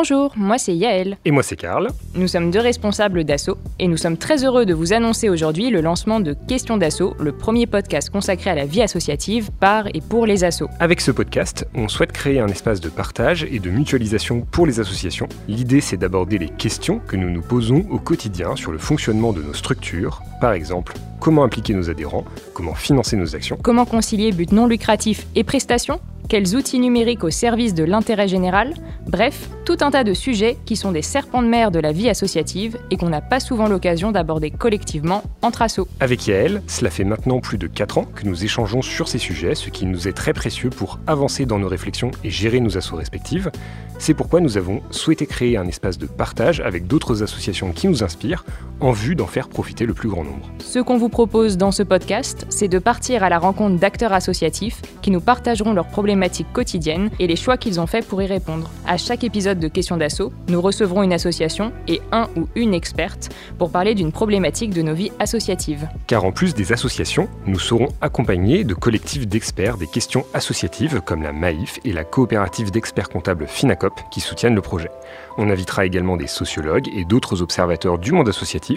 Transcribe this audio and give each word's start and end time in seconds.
Bonjour, 0.00 0.32
moi 0.36 0.58
c'est 0.58 0.76
Yaël. 0.76 1.18
Et 1.24 1.32
moi 1.32 1.42
c'est 1.42 1.56
Karl. 1.56 1.88
Nous 2.14 2.28
sommes 2.28 2.52
deux 2.52 2.60
responsables 2.60 3.24
d'Asso 3.24 3.58
et 3.80 3.88
nous 3.88 3.96
sommes 3.96 4.16
très 4.16 4.44
heureux 4.44 4.64
de 4.64 4.72
vous 4.72 4.92
annoncer 4.92 5.28
aujourd'hui 5.28 5.70
le 5.70 5.80
lancement 5.80 6.20
de 6.20 6.36
Questions 6.46 6.76
d'Asso, 6.76 7.16
le 7.18 7.32
premier 7.32 7.66
podcast 7.66 8.08
consacré 8.08 8.50
à 8.50 8.54
la 8.54 8.64
vie 8.64 8.80
associative 8.80 9.50
par 9.58 9.88
et 9.94 10.00
pour 10.00 10.24
les 10.24 10.44
assos. 10.44 10.68
Avec 10.78 11.00
ce 11.00 11.10
podcast, 11.10 11.66
on 11.74 11.88
souhaite 11.88 12.12
créer 12.12 12.38
un 12.38 12.46
espace 12.46 12.80
de 12.80 12.88
partage 12.88 13.42
et 13.50 13.58
de 13.58 13.70
mutualisation 13.70 14.42
pour 14.42 14.68
les 14.68 14.78
associations. 14.78 15.28
L'idée 15.48 15.80
c'est 15.80 15.96
d'aborder 15.96 16.38
les 16.38 16.48
questions 16.48 17.00
que 17.00 17.16
nous 17.16 17.30
nous 17.30 17.42
posons 17.42 17.84
au 17.90 17.98
quotidien 17.98 18.54
sur 18.54 18.70
le 18.70 18.78
fonctionnement 18.78 19.32
de 19.32 19.42
nos 19.42 19.52
structures, 19.52 20.22
par 20.40 20.52
exemple 20.52 20.94
comment 21.18 21.42
impliquer 21.42 21.74
nos 21.74 21.90
adhérents, 21.90 22.24
comment 22.54 22.74
financer 22.74 23.16
nos 23.16 23.34
actions, 23.34 23.58
comment 23.60 23.84
concilier 23.84 24.30
but 24.30 24.52
non 24.52 24.68
lucratif 24.68 25.26
et 25.34 25.42
prestations 25.42 25.98
quels 26.28 26.54
outils 26.54 26.78
numériques 26.78 27.24
au 27.24 27.30
service 27.30 27.72
de 27.72 27.84
l'intérêt 27.84 28.28
général, 28.28 28.74
bref, 29.06 29.48
tout 29.64 29.78
un 29.80 29.90
tas 29.90 30.04
de 30.04 30.12
sujets 30.12 30.58
qui 30.66 30.76
sont 30.76 30.92
des 30.92 31.00
serpents 31.00 31.42
de 31.42 31.48
mer 31.48 31.70
de 31.70 31.78
la 31.78 31.90
vie 31.90 32.10
associative 32.10 32.78
et 32.90 32.98
qu'on 32.98 33.08
n'a 33.08 33.22
pas 33.22 33.40
souvent 33.40 33.66
l'occasion 33.66 34.12
d'aborder 34.12 34.50
collectivement 34.50 35.22
entre 35.40 35.62
assos. 35.62 35.88
Avec 36.00 36.26
Yael, 36.26 36.62
cela 36.66 36.90
fait 36.90 37.04
maintenant 37.04 37.40
plus 37.40 37.56
de 37.56 37.66
4 37.66 37.98
ans 37.98 38.04
que 38.04 38.26
nous 38.26 38.44
échangeons 38.44 38.82
sur 38.82 39.08
ces 39.08 39.18
sujets, 39.18 39.54
ce 39.54 39.70
qui 39.70 39.86
nous 39.86 40.06
est 40.06 40.12
très 40.12 40.34
précieux 40.34 40.68
pour 40.68 40.98
avancer 41.06 41.46
dans 41.46 41.58
nos 41.58 41.68
réflexions 41.68 42.10
et 42.22 42.30
gérer 42.30 42.60
nos 42.60 42.76
assos 42.76 42.96
respectives. 42.96 43.50
C'est 43.98 44.14
pourquoi 44.14 44.40
nous 44.40 44.58
avons 44.58 44.82
souhaité 44.90 45.26
créer 45.26 45.56
un 45.56 45.66
espace 45.66 45.96
de 45.96 46.06
partage 46.06 46.60
avec 46.60 46.86
d'autres 46.86 47.22
associations 47.22 47.72
qui 47.72 47.88
nous 47.88 48.04
inspirent 48.04 48.44
en 48.80 48.92
vue 48.92 49.14
d'en 49.14 49.26
faire 49.26 49.48
profiter 49.48 49.86
le 49.86 49.94
plus 49.94 50.08
grand 50.08 50.24
nombre. 50.24 50.48
Ce 50.58 50.78
qu'on 50.78 50.98
vous 50.98 51.08
propose 51.08 51.56
dans 51.56 51.72
ce 51.72 51.82
podcast, 51.82 52.46
c'est 52.48 52.68
de 52.68 52.78
partir 52.78 53.22
à 53.22 53.28
la 53.28 53.38
rencontre 53.38 53.78
d'acteurs 53.78 54.12
associatifs 54.12 54.82
qui 55.02 55.10
nous 55.10 55.20
partageront 55.20 55.72
leurs 55.72 55.88
problématiques 55.88 56.52
quotidiennes 56.52 57.10
et 57.18 57.26
les 57.26 57.36
choix 57.36 57.56
qu'ils 57.56 57.80
ont 57.80 57.86
faits 57.86 58.06
pour 58.06 58.22
y 58.22 58.26
répondre. 58.26 58.70
À 58.86 58.96
chaque 58.96 59.24
épisode 59.24 59.58
de 59.58 59.68
Questions 59.68 59.96
d'assaut, 59.96 60.32
nous 60.48 60.60
recevrons 60.60 61.02
une 61.02 61.12
association 61.12 61.72
et 61.86 62.00
un 62.12 62.28
ou 62.36 62.48
une 62.54 62.74
experte 62.74 63.30
pour 63.58 63.70
parler 63.70 63.94
d'une 63.94 64.12
problématique 64.12 64.74
de 64.74 64.82
nos 64.82 64.94
vies 64.94 65.12
associatives. 65.18 65.88
Car 66.06 66.24
en 66.24 66.32
plus 66.32 66.54
des 66.54 66.72
associations, 66.72 67.28
nous 67.46 67.58
serons 67.58 67.88
accompagnés 68.00 68.64
de 68.64 68.74
collectifs 68.74 69.26
d'experts 69.26 69.78
des 69.78 69.86
questions 69.86 70.24
associatives 70.34 71.00
comme 71.04 71.22
la 71.22 71.32
MAIF 71.32 71.80
et 71.84 71.92
la 71.92 72.04
coopérative 72.04 72.70
d'experts 72.70 73.08
comptables 73.08 73.46
FINACOP 73.46 73.94
qui 74.10 74.20
soutiennent 74.20 74.54
le 74.54 74.62
projet. 74.62 74.90
On 75.40 75.50
invitera 75.50 75.86
également 75.86 76.16
des 76.16 76.26
sociologues 76.26 76.88
et 76.94 77.04
d'autres 77.04 77.42
observateurs 77.42 77.98
du 77.98 78.12
monde 78.12 78.28
associatif 78.28 78.67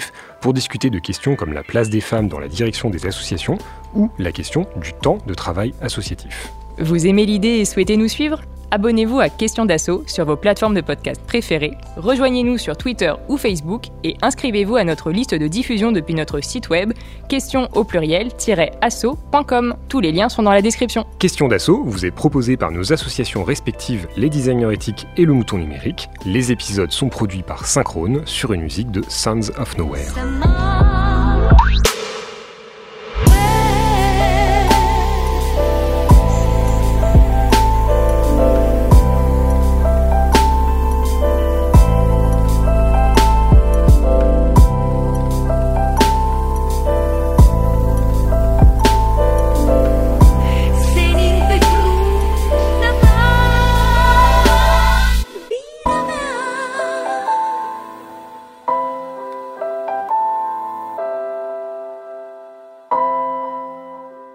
pour 0.41 0.53
discuter 0.53 0.89
de 0.89 0.99
questions 0.99 1.35
comme 1.35 1.53
la 1.53 1.63
place 1.63 1.89
des 1.89 2.01
femmes 2.01 2.27
dans 2.27 2.39
la 2.39 2.47
direction 2.47 2.89
des 2.89 3.05
associations 3.05 3.57
ou 3.93 4.09
la 4.19 4.31
question 4.31 4.67
du 4.77 4.93
temps 4.93 5.17
de 5.25 5.33
travail 5.33 5.73
associatif. 5.81 6.51
Vous 6.77 7.05
aimez 7.05 7.25
l'idée 7.25 7.59
et 7.59 7.65
souhaitez 7.65 7.97
nous 7.97 8.07
suivre? 8.07 8.41
Abonnez-vous 8.71 9.19
à 9.19 9.29
Questions 9.29 9.65
d'Assaut 9.65 10.03
sur 10.07 10.25
vos 10.25 10.35
plateformes 10.35 10.73
de 10.73 10.81
podcast 10.81 11.21
préférées, 11.27 11.77
rejoignez-nous 11.97 12.57
sur 12.57 12.75
Twitter 12.77 13.13
ou 13.29 13.37
Facebook 13.37 13.87
et 14.03 14.15
inscrivez-vous 14.21 14.77
à 14.77 14.83
notre 14.83 15.11
liste 15.11 15.35
de 15.35 15.47
diffusion 15.47 15.91
depuis 15.91 16.13
notre 16.13 16.41
site 16.41 16.69
web 16.69 16.93
questions 17.29 17.69
au 17.73 17.83
pluriel-assaut.com. 17.83 19.75
Tous 19.87 19.99
les 19.99 20.11
liens 20.11 20.29
sont 20.29 20.43
dans 20.43 20.51
la 20.51 20.61
description. 20.61 21.05
Questions 21.19 21.47
d'Assaut 21.47 21.83
vous 21.83 22.05
est 22.05 22.11
proposé 22.11 22.57
par 22.57 22.71
nos 22.71 22.91
associations 22.93 23.43
respectives 23.43 24.07
Les 24.17 24.29
Designers 24.29 24.73
Éthiques 24.73 25.07
et 25.17 25.25
Le 25.25 25.33
Mouton 25.33 25.57
Numérique. 25.57 26.09
Les 26.25 26.51
épisodes 26.51 26.91
sont 26.91 27.09
produits 27.09 27.43
par 27.43 27.65
Synchrone 27.65 28.21
sur 28.25 28.53
une 28.53 28.61
musique 28.61 28.91
de 28.91 29.03
Sons 29.07 29.51
of 29.57 29.77
Nowhere. 29.77 30.13